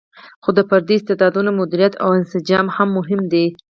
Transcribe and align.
خو 0.43 0.49
د 0.57 0.59
فردي 0.69 0.95
استعدادونو 0.97 1.49
مدیریت 1.59 1.93
او 2.03 2.09
انسجام 2.19 2.65
هم 2.75 2.89
مهم 2.97 3.21
دی. 3.33 3.45